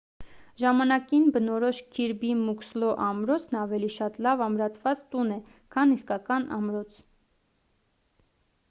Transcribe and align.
ժամանակին 0.59 1.27
բնորոշ 1.35 1.81
քիրբի 1.97 2.31
մուքսլո 2.39 2.89
ամրոցն 3.09 3.59
ավելի 3.65 3.91
շատ 3.97 4.19
լավ 4.29 4.43
ամրացված 4.47 5.05
տուն 5.13 5.33
է 5.37 5.39
քան 5.77 5.95
իսկական 5.99 6.51
ամրոց 6.61 7.01